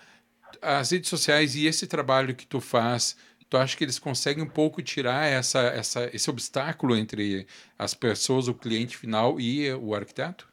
[0.61, 3.15] as redes sociais e esse trabalho que tu faz,
[3.49, 7.45] tu acha que eles conseguem um pouco tirar essa, essa, esse obstáculo entre
[7.77, 10.47] as pessoas, o cliente final e o arquiteto?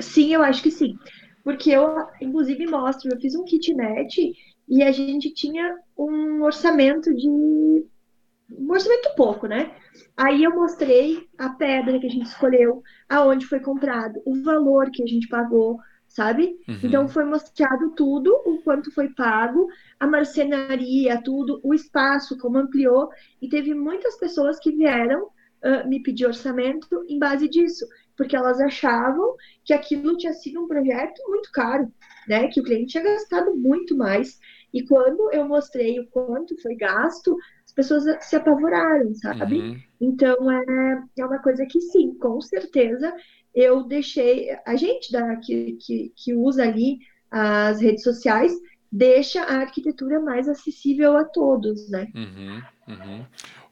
[0.00, 0.98] Sim, eu acho que sim.
[1.44, 1.88] Porque eu,
[2.20, 4.32] inclusive, mostro, eu fiz um kitnet
[4.68, 7.28] e a gente tinha um orçamento de.
[7.28, 9.74] Um orçamento pouco, né?
[10.16, 15.02] Aí eu mostrei a pedra que a gente escolheu, aonde foi comprado, o valor que
[15.02, 16.56] a gente pagou, sabe?
[16.68, 16.78] Uhum.
[16.82, 23.10] Então foi mostrado tudo, o quanto foi pago, a marcenaria, tudo, o espaço, como ampliou,
[23.42, 28.60] e teve muitas pessoas que vieram uh, me pedir orçamento em base disso, porque elas
[28.60, 31.92] achavam que aquilo tinha sido um projeto muito caro,
[32.26, 32.48] né?
[32.48, 34.38] Que o cliente tinha gastado muito mais.
[34.76, 37.34] E quando eu mostrei o quanto foi gasto,
[37.64, 39.58] as pessoas se apavoraram, sabe?
[39.58, 39.80] Uhum.
[39.98, 43.10] Então é, é uma coisa que sim, com certeza
[43.54, 46.98] eu deixei, a gente da, que, que, que usa ali
[47.30, 48.52] as redes sociais,
[48.92, 52.08] deixa a arquitetura mais acessível a todos, né?
[52.14, 53.24] Uhum, uhum.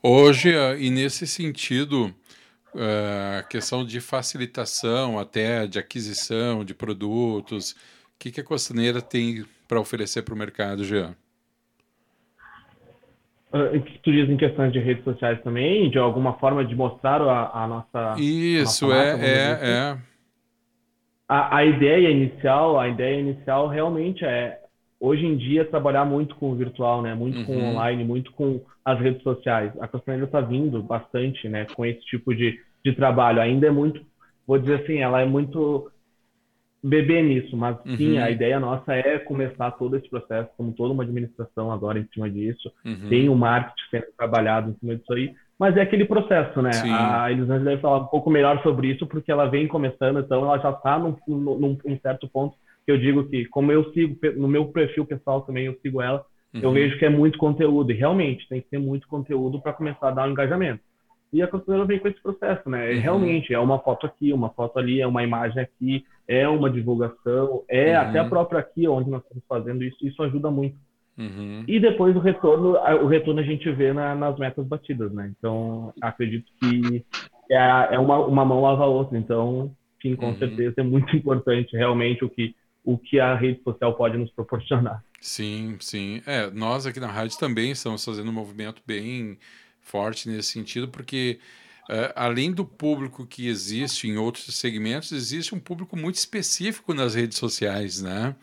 [0.02, 2.14] Hoje, ah, e nesse sentido,
[2.74, 9.02] ah, a questão de facilitação até de aquisição de produtos, o que, que a Costaneira
[9.02, 11.14] tem para oferecer para o mercado, Jean?
[13.52, 13.70] Ah,
[14.02, 17.68] tu diz em questões de redes sociais também, de alguma forma de mostrar a, a
[17.68, 18.16] nossa.
[18.18, 19.66] Isso, a nossa marca, é, é, assim?
[19.66, 19.98] é.
[21.28, 24.58] A, a ideia inicial, a ideia inicial realmente é
[24.98, 27.14] hoje em dia trabalhar muito com o virtual, né?
[27.14, 27.44] Muito uhum.
[27.44, 29.72] com o online, muito com as redes sociais.
[29.80, 31.66] A Costaneira está vindo bastante, né?
[31.76, 33.40] Com esse tipo de, de trabalho.
[33.40, 34.04] Ainda é muito,
[34.46, 35.90] vou dizer assim, ela é muito
[36.84, 38.30] beber nisso, mas sim, a uhum.
[38.30, 42.70] ideia nossa é começar todo esse processo, como toda uma administração agora em cima disso,
[42.84, 43.08] uhum.
[43.08, 46.72] tem o marketing sendo trabalhado em cima disso aí, mas é aquele processo, né?
[46.72, 46.90] Sim.
[46.92, 50.58] A Elisângela deve falar um pouco melhor sobre isso, porque ela vem começando, então ela
[50.58, 54.46] já está num, num, num, certo ponto que eu digo que, como eu sigo, no
[54.46, 56.60] meu perfil pessoal também eu sigo ela, uhum.
[56.60, 60.08] eu vejo que é muito conteúdo, e realmente tem que ter muito conteúdo para começar
[60.08, 60.82] a dar um engajamento.
[61.32, 62.90] E a consultora vem com esse processo, né?
[62.90, 63.00] Uhum.
[63.00, 67.62] Realmente, é uma foto aqui, uma foto ali, é uma imagem aqui, é uma divulgação,
[67.68, 68.00] é uhum.
[68.00, 70.76] até a própria aqui, onde nós estamos fazendo isso, isso ajuda muito.
[71.16, 71.64] Uhum.
[71.68, 75.32] E depois o retorno, o retorno a gente vê na, nas metas batidas, né?
[75.38, 77.04] Então, acredito que
[77.50, 79.16] é, é uma, uma mão lava a outra.
[79.16, 79.70] Então,
[80.02, 80.38] sim, com uhum.
[80.38, 85.04] certeza é muito importante realmente o que, o que a rede social pode nos proporcionar.
[85.20, 86.20] Sim, sim.
[86.26, 89.38] É, nós aqui na rádio também estamos fazendo um movimento bem
[89.80, 91.38] forte nesse sentido, porque
[91.90, 97.14] uh, além do público que existe em outros segmentos, existe um público muito específico nas
[97.14, 98.34] redes sociais, né?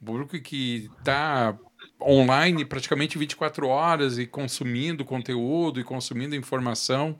[0.00, 1.58] Um público que está
[2.00, 7.18] online praticamente 24 horas e consumindo conteúdo e consumindo informação.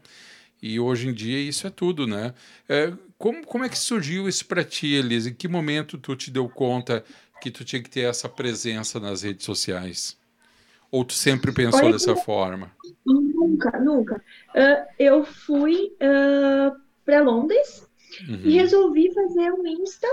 [0.60, 2.34] E hoje em dia isso é tudo, né?
[2.68, 5.30] É, como, como é que surgiu isso para ti, Elise?
[5.30, 7.04] Em que momento tu te deu conta
[7.40, 10.16] que tu tinha que ter essa presença nas redes sociais?
[10.90, 12.70] Ou tu sempre pensou Olha, dessa forma?
[13.04, 14.16] Nunca, nunca.
[14.54, 17.86] Uh, eu fui uh, ah, para Londres
[18.28, 18.40] uhum.
[18.44, 20.08] e resolvi fazer um Insta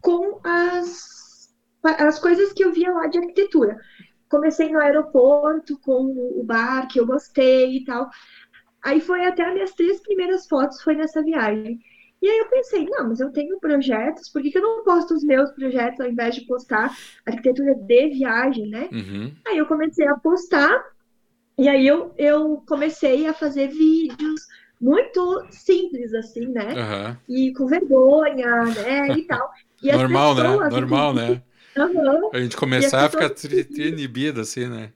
[0.00, 1.50] com as,
[1.82, 3.78] as coisas que eu via lá de arquitetura.
[4.28, 6.04] Comecei no aeroporto com
[6.38, 8.08] o bar que eu gostei e tal.
[8.82, 11.80] Aí foi até as minhas três primeiras fotos foi nessa viagem.
[12.24, 15.12] E aí eu pensei, não, mas eu tenho projetos, por que, que eu não posto
[15.12, 18.88] os meus projetos ao invés de postar arquitetura de viagem, né?
[18.90, 19.30] Uhum.
[19.46, 20.82] Aí eu comecei a postar,
[21.58, 24.40] e aí eu, eu comecei a fazer vídeos
[24.80, 26.68] muito simples, assim, né?
[26.72, 27.16] Uhum.
[27.28, 29.08] E com vergonha, né?
[29.18, 29.50] E tal.
[29.82, 30.42] E normal, né?
[30.70, 31.42] Normal, né?
[31.76, 32.30] Uhum.
[32.32, 33.30] A gente começar a ficar
[33.76, 34.92] inibida, assim, né?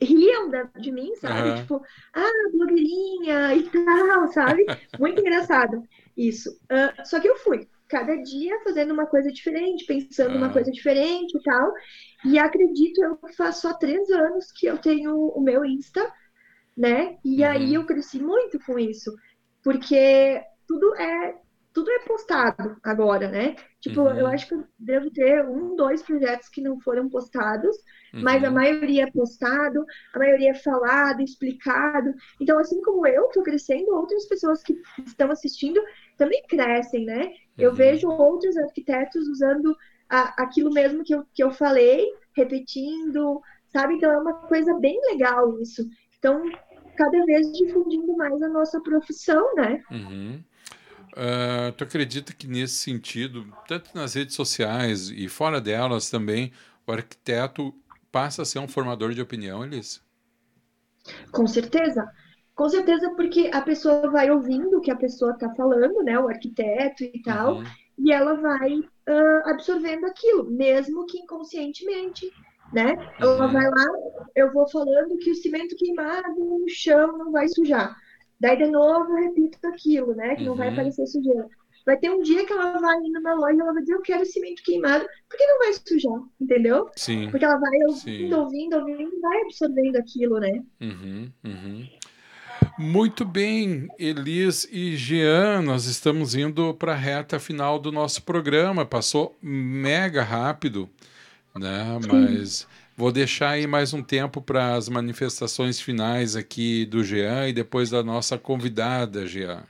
[0.00, 1.50] riam de mim, sabe?
[1.50, 1.56] Uhum.
[1.56, 1.82] Tipo,
[2.14, 4.64] ah, blogueirinha e tal, sabe?
[4.98, 5.82] Muito engraçado.
[6.18, 6.50] Isso.
[6.64, 10.36] Uh, só que eu fui cada dia fazendo uma coisa diferente, pensando ah.
[10.38, 11.72] uma coisa diferente e tal.
[12.26, 16.12] E acredito, eu faço só três anos que eu tenho o meu Insta,
[16.76, 17.16] né?
[17.24, 17.48] E uhum.
[17.48, 19.14] aí eu cresci muito com isso.
[19.62, 21.36] Porque tudo é
[21.78, 23.54] tudo é postado agora, né?
[23.80, 24.18] Tipo, uhum.
[24.18, 27.76] eu acho que eu devo ter um, dois projetos que não foram postados,
[28.12, 28.22] uhum.
[28.22, 32.12] mas a maioria é postado, a maioria é falado, explicado.
[32.40, 34.74] Então, assim como eu estou crescendo, outras pessoas que
[35.06, 35.80] estão assistindo
[36.18, 37.26] também crescem, né?
[37.26, 37.32] Uhum.
[37.56, 39.74] Eu vejo outros arquitetos usando
[40.10, 43.94] a, aquilo mesmo que eu, que eu falei, repetindo, sabe?
[43.94, 45.88] Então é uma coisa bem legal isso.
[46.18, 46.42] Então,
[46.96, 49.82] cada vez difundindo mais a nossa profissão, né?
[49.90, 50.42] Uhum.
[51.12, 56.52] Uh, tu acredita que nesse sentido, tanto nas redes sociais e fora delas também,
[56.86, 57.74] o arquiteto
[58.10, 60.02] passa a ser um formador de opinião, Elis?
[61.30, 62.06] Com certeza.
[62.58, 66.18] Com certeza, porque a pessoa vai ouvindo o que a pessoa está falando, né?
[66.18, 67.64] O arquiteto e tal, uhum.
[67.96, 72.28] e ela vai uh, absorvendo aquilo, mesmo que inconscientemente,
[72.72, 72.94] né?
[72.94, 73.30] Uhum.
[73.30, 73.86] Ela vai lá,
[74.34, 77.96] eu vou falando que o cimento queimado no chão não vai sujar.
[78.40, 80.34] Daí, de novo, eu repito aquilo, né?
[80.34, 80.48] Que uhum.
[80.48, 80.72] não vai uhum.
[80.72, 81.48] aparecer sujeira.
[81.86, 84.02] Vai ter um dia que ela vai indo na loja e ela vai dizer, eu
[84.02, 86.90] quero cimento queimado, porque não vai sujar, entendeu?
[86.96, 87.30] Sim.
[87.30, 88.34] Porque ela vai ouvindo, Sim.
[88.34, 90.62] ouvindo, ouvindo, e vai absorvendo aquilo, né?
[90.80, 91.88] Uhum, uhum.
[92.78, 98.86] Muito bem, Elis e Jean, nós estamos indo para a reta final do nosso programa.
[98.86, 100.88] Passou mega rápido,
[101.58, 101.98] né?
[102.06, 107.52] Mas vou deixar aí mais um tempo para as manifestações finais aqui do Jean e
[107.52, 109.64] depois da nossa convidada, Jean.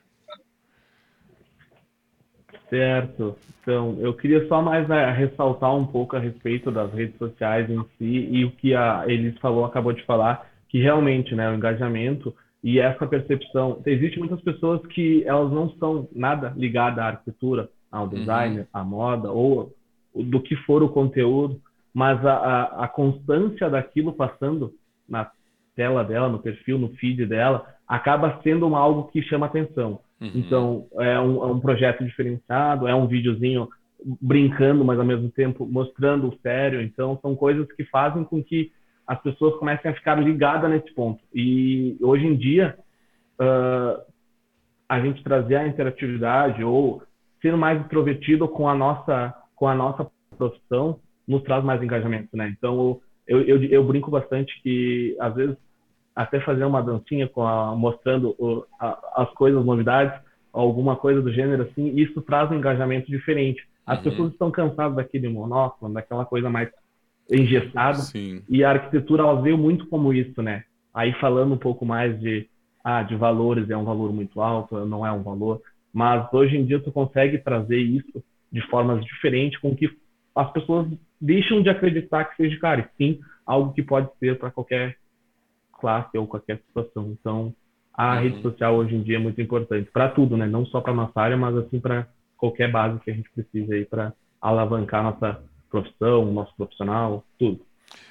[2.68, 3.38] Certo.
[3.62, 7.82] Então, eu queria só mais né, ressaltar um pouco a respeito das redes sociais em
[7.96, 12.34] si e o que a Elis falou, acabou de falar, que realmente, né, o engajamento
[12.62, 18.04] e essa percepção, existem muitas pessoas que elas não são nada ligadas à arquitetura, ao
[18.04, 18.10] uhum.
[18.10, 18.66] design, uhum.
[18.72, 19.72] à moda ou
[20.14, 21.60] do que for o conteúdo,
[21.94, 24.72] mas a, a, a constância daquilo passando
[25.08, 25.30] na
[25.76, 30.00] tela dela, no perfil, no feed dela, acaba sendo algo que chama atenção.
[30.20, 30.32] Uhum.
[30.34, 33.68] Então, é um, é um, projeto diferenciado, é um videozinho
[34.20, 36.82] brincando, mas ao mesmo tempo mostrando o sério.
[36.82, 38.72] Então, são coisas que fazem com que
[39.08, 41.24] as pessoas comecem a ficar ligadas nesse ponto.
[41.34, 42.78] E hoje em dia,
[43.40, 44.02] uh,
[44.86, 47.02] a gente trazer a interatividade ou
[47.40, 52.54] ser mais introvertido com a nossa com a nossa profissão nos traz mais engajamento, né?
[52.56, 55.56] Então, eu, eu, eu brinco bastante que às vezes
[56.14, 60.20] até fazer uma dancinha com a, mostrando o, a, as coisas, novidades,
[60.52, 63.66] alguma coisa do gênero assim, isso traz um engajamento diferente.
[63.86, 64.04] As uhum.
[64.04, 66.68] pessoas estão cansadas daquele monótono, daquela coisa mais
[67.30, 68.42] engessada, Sim.
[68.48, 70.64] e a arquitetura ela veio muito como isso, né?
[70.94, 72.48] Aí falando um pouco mais de
[72.82, 75.60] ah, de valores, é um valor muito alto, não é um valor,
[75.92, 79.90] mas hoje em dia tu consegue trazer isso de formas diferentes com que
[80.34, 80.88] as pessoas
[81.20, 84.96] deixam de acreditar que seja caro, e sim algo que pode ser para qualquer
[85.72, 87.16] classe ou qualquer situação.
[87.18, 87.54] Então,
[87.92, 88.22] a uhum.
[88.22, 90.46] rede social hoje em dia é muito importante para tudo, né?
[90.46, 93.84] Não só para nossa área, mas assim para qualquer base que a gente precise aí
[93.84, 97.60] para alavancar nossa profissão, nosso profissional, tudo.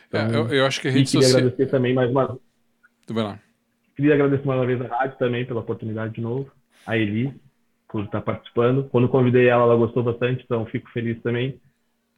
[0.07, 1.31] Então, é, eu, eu, acho que a rede social.
[1.31, 2.39] Queria agradecer também mais uma.
[3.05, 3.39] Tu vai lá.
[3.95, 6.51] Queria agradecer mais uma vez a rádio também pela oportunidade de novo,
[6.85, 7.33] a Eli
[7.89, 8.87] por estar participando.
[8.89, 11.59] Quando convidei ela, ela gostou bastante, então fico feliz também.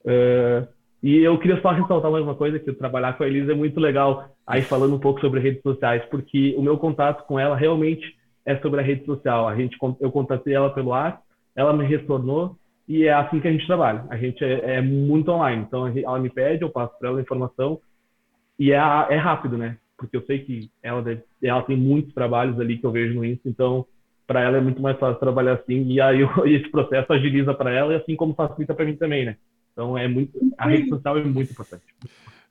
[0.03, 0.67] Uh,
[1.01, 3.79] e eu queria só ressaltar mais uma coisa, que trabalhar com a Elisa é muito
[3.79, 8.17] legal, aí falando um pouco sobre redes sociais, porque o meu contato com ela realmente
[8.45, 9.47] é sobre a rede social.
[9.47, 11.21] A gente, eu contatei ela pelo ar,
[11.55, 12.57] ela me retornou,
[12.89, 14.03] e é assim que a gente trabalha.
[14.09, 17.21] A gente é, é muito online, então ela me pede, eu passo para ela a
[17.21, 17.79] informação,
[18.57, 19.77] e é, é rápido, né?
[19.95, 23.23] Porque eu sei que ela, deve, ela tem muitos trabalhos ali que eu vejo no
[23.23, 23.85] Insta, então
[24.25, 27.93] para ela é muito mais fácil trabalhar assim, e aí esse processo agiliza para ela,
[27.93, 29.37] e assim como facilita para mim também, né?
[29.71, 31.83] Então é muito, a rede social é muito importante.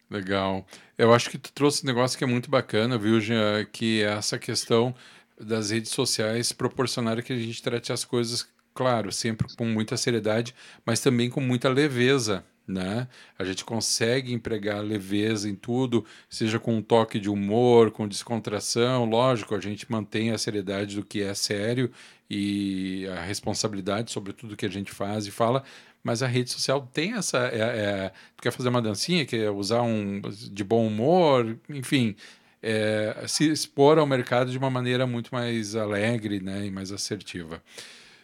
[0.09, 0.65] Legal.
[0.97, 3.65] Eu acho que tu trouxe um negócio que é muito bacana, viu, Jean?
[3.71, 4.95] Que é essa questão
[5.39, 8.49] das redes sociais proporcionar que a gente trate as coisas,
[8.79, 10.55] claro, sempre com muita seriedade,
[10.87, 13.09] mas também com muita leveza, né?
[13.37, 19.05] A gente consegue empregar leveza em tudo, seja com um toque de humor, com descontração,
[19.05, 21.91] lógico, a gente mantém a seriedade do que é sério
[22.31, 25.65] e a responsabilidade sobre tudo que a gente faz e fala,
[26.01, 27.49] mas a rede social tem essa.
[27.49, 30.21] É, é, tu quer fazer uma dancinha, quer usar um
[30.53, 32.15] de bom humor, enfim,
[32.63, 37.61] é, se expor ao mercado de uma maneira muito mais alegre né, e mais assertiva.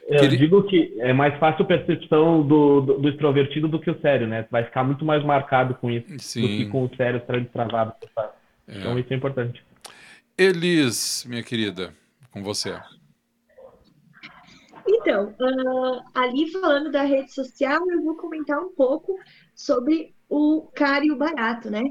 [0.07, 0.38] Eu Queria...
[0.38, 4.27] digo que é mais fácil a percepção do, do, do, extrovertido do que o sério,
[4.27, 4.47] né?
[4.51, 6.43] Vai ficar muito mais marcado com isso Sim.
[6.43, 7.95] do que com o sério travado.
[8.69, 8.79] É.
[8.79, 9.64] Então isso é importante.
[10.37, 11.95] Elis, minha querida,
[12.31, 12.79] com você.
[14.87, 19.19] Então, uh, ali falando da rede social, eu vou comentar um pouco
[19.55, 21.83] sobre o caro e o barato, né?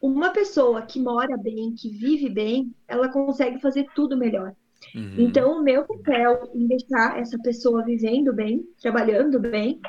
[0.00, 4.54] Uma pessoa que mora bem, que vive bem, ela consegue fazer tudo melhor.
[4.94, 5.14] Uhum.
[5.18, 9.80] Então, o meu papel em deixar essa pessoa vivendo bem, trabalhando bem,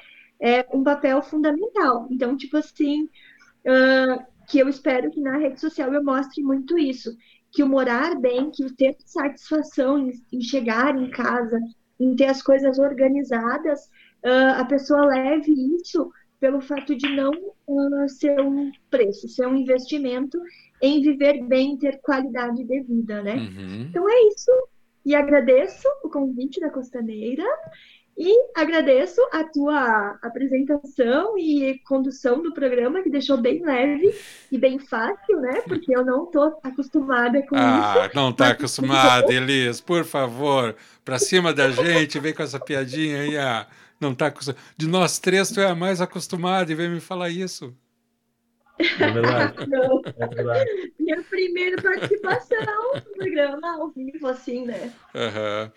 [0.41, 2.07] é um papel fundamental.
[2.09, 7.15] Então, tipo assim, uh, que eu espero que na rede social eu mostre muito isso.
[7.51, 11.59] Que o morar bem, que o ter satisfação em, em chegar em casa,
[11.99, 13.85] em ter as coisas organizadas,
[14.25, 19.55] uh, a pessoa leve isso pelo fato de não uh, ser um preço, ser um
[19.55, 20.39] investimento
[20.81, 23.35] em viver bem, ter qualidade de vida, né?
[23.35, 23.81] Uhum.
[23.89, 24.51] Então é isso.
[25.05, 27.43] E agradeço o convite da Costaneira
[28.17, 34.15] E agradeço a tua apresentação e condução do programa, que deixou bem leve
[34.51, 35.61] e bem fácil, né?
[35.61, 37.99] Porque eu não estou acostumada com ah, isso.
[37.99, 43.21] Ah, não está acostumada, Elis, por favor, para cima da gente, vem com essa piadinha
[43.21, 43.37] aí.
[43.37, 43.67] Ah,
[43.99, 44.63] não está acostumada.
[44.77, 47.75] De nós três, tu é a mais acostumada e vem me falar isso.
[48.79, 49.55] É verdade.
[50.17, 50.93] É verdade.
[50.99, 54.91] Minha primeira participação no programa ao vivo, assim, né?
[55.13, 55.71] Uhum.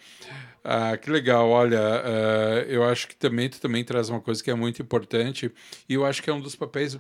[0.65, 1.49] Ah, que legal.
[1.49, 5.53] Olha, uh, eu acho que também tu também traz uma coisa que é muito importante
[5.89, 6.99] e eu acho que é um dos papéis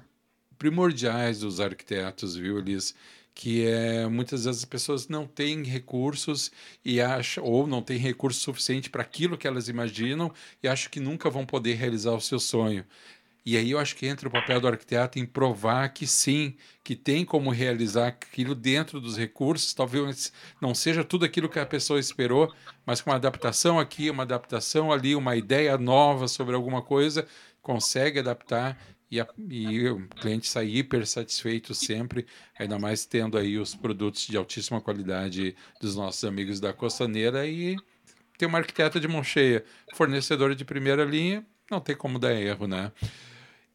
[0.58, 2.94] primordiais dos arquitetos, viu, Liz?
[3.38, 6.50] que é muitas vezes as pessoas não têm recursos
[6.84, 10.98] e acham ou não têm recurso suficiente para aquilo que elas imaginam e acham que
[10.98, 12.84] nunca vão poder realizar o seu sonho.
[13.44, 16.94] E aí eu acho que entra o papel do arquiteto em provar que sim, que
[16.94, 21.98] tem como realizar aquilo dentro dos recursos, talvez não seja tudo aquilo que a pessoa
[21.98, 22.52] esperou,
[22.84, 27.26] mas com uma adaptação aqui, uma adaptação ali, uma ideia nova sobre alguma coisa,
[27.62, 28.78] consegue adaptar
[29.10, 32.26] e, a, e o cliente sai hiper satisfeito sempre,
[32.58, 37.76] ainda mais tendo aí os produtos de altíssima qualidade dos nossos amigos da Costaneira e
[38.36, 39.64] tem uma arquiteta de mão cheia,
[39.94, 42.92] fornecedora de primeira linha, não tem como dar erro, né?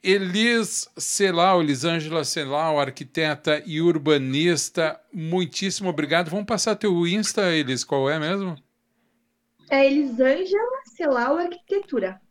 [0.04, 6.30] Elis Celau, Elisângela Celau, arquiteta e urbanista, muitíssimo obrigado.
[6.30, 8.58] Vamos passar teu Insta, Elis, qual é mesmo?
[9.70, 12.22] É Elisângela Celau Arquitetura.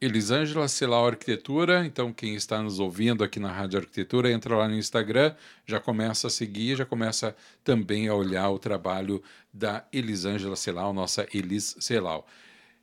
[0.00, 4.74] Elisângela Celau Arquitetura, então quem está nos ouvindo aqui na Rádio Arquitetura, entra lá no
[4.74, 5.32] Instagram,
[5.64, 9.22] já começa a seguir, já começa também a olhar o trabalho
[9.54, 12.26] da Elisângela Celau, nossa Elis Celau.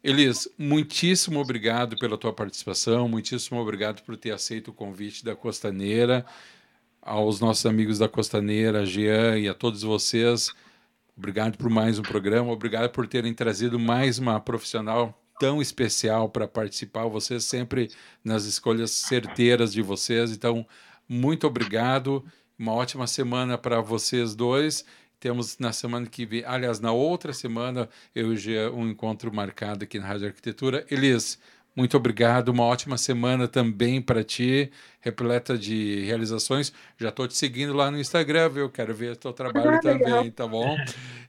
[0.01, 6.25] Elis, muitíssimo obrigado pela tua participação, muitíssimo obrigado por ter aceito o convite da Costaneira,
[7.01, 10.53] aos nossos amigos da Costaneira, Jean e a todos vocês.
[11.17, 16.47] Obrigado por mais um programa, obrigado por terem trazido mais uma profissional tão especial para
[16.47, 17.91] participar, vocês sempre
[18.23, 20.31] nas escolhas certeiras de vocês.
[20.31, 20.65] Então,
[21.09, 22.23] muito obrigado.
[22.57, 24.85] Uma ótima semana para vocês dois
[25.19, 29.99] temos na semana que vem, aliás, na outra semana, eu já um encontro marcado aqui
[29.99, 30.85] na Rádio Arquitetura.
[30.89, 31.37] Elis,
[31.79, 34.69] muito obrigado, uma ótima semana também para ti,
[34.99, 36.73] repleta de realizações.
[36.97, 38.69] Já estou te seguindo lá no Instagram, viu?
[38.69, 40.31] Quero ver o teu trabalho ah, também, legal.
[40.31, 40.75] tá bom?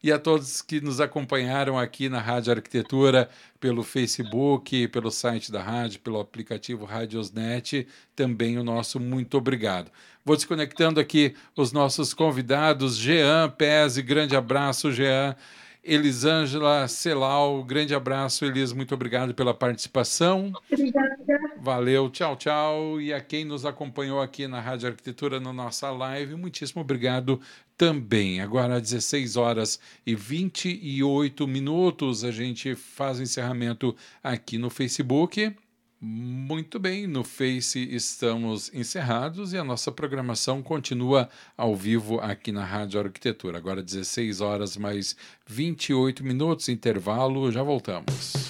[0.03, 3.28] E a todos que nos acompanharam aqui na Rádio Arquitetura,
[3.61, 7.86] pelo Facebook, pelo site da rádio, pelo aplicativo Radiosnet,
[8.16, 9.88] também o nosso muito obrigado.
[10.24, 12.96] Vou desconectando aqui os nossos convidados.
[12.96, 15.36] Jean Pese, grande abraço, Jean.
[15.82, 20.52] Elisângela Celau, grande abraço, Elis, muito obrigado pela participação.
[20.70, 21.16] Obrigada.
[21.58, 23.00] Valeu, tchau, tchau.
[23.00, 27.40] E a quem nos acompanhou aqui na Rádio Arquitetura, na nossa live, muitíssimo obrigado
[27.76, 28.40] também.
[28.40, 35.54] Agora, às 16 horas e 28 minutos, a gente faz o encerramento aqui no Facebook.
[36.03, 42.64] Muito bem, no Face estamos encerrados e a nossa programação continua ao vivo aqui na
[42.64, 43.59] Rádio Arquitetura.
[43.59, 45.14] Agora 16 horas mais
[45.46, 48.49] 28 minutos, intervalo, já voltamos.